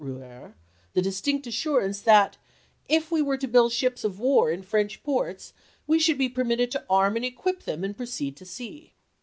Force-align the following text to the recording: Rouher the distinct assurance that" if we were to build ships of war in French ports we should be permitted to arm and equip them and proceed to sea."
Rouher 0.03 0.55
the 0.93 1.01
distinct 1.03 1.45
assurance 1.45 2.01
that" 2.01 2.35
if 2.89 3.11
we 3.11 3.21
were 3.21 3.37
to 3.37 3.47
build 3.47 3.71
ships 3.71 4.03
of 4.03 4.19
war 4.19 4.49
in 4.49 4.63
French 4.63 5.03
ports 5.03 5.53
we 5.85 5.99
should 5.99 6.17
be 6.17 6.27
permitted 6.27 6.71
to 6.71 6.83
arm 6.89 7.15
and 7.17 7.23
equip 7.25 7.65
them 7.65 7.83
and 7.83 7.95
proceed 7.95 8.35
to 8.37 8.45
sea." 8.47 8.95